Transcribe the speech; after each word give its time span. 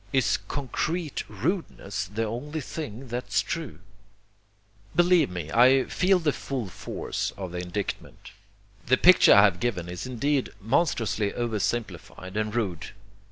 Is 0.11 0.37
concrete 0.47 1.23
rudeness 1.29 2.07
the 2.11 2.23
only 2.23 2.59
thing 2.59 3.07
that's 3.09 3.39
true? 3.43 3.77
Believe 4.95 5.29
me, 5.29 5.51
I 5.51 5.83
feel 5.83 6.17
the 6.17 6.33
full 6.33 6.69
force 6.69 7.29
of 7.37 7.51
the 7.51 7.59
indictment. 7.59 8.31
The 8.87 8.97
picture 8.97 9.35
I 9.35 9.43
have 9.43 9.59
given 9.59 9.87
is 9.87 10.07
indeed 10.07 10.53
monstrously 10.59 11.35
over 11.35 11.59
simplified 11.59 12.35
and 12.35 12.55
rude. 12.55 12.93